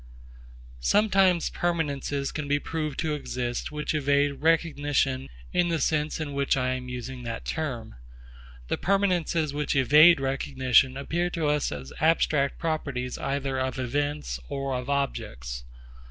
[0.79, 6.57] Sometimes permanences can be proved to exist which evade recognition in the sense in which
[6.57, 7.93] I am using that term.
[8.67, 14.73] The permanences which evade recognition appear to us as abstract properties either of events or
[14.73, 15.65] of objects.